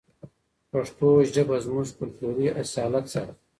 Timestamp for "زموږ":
1.65-1.87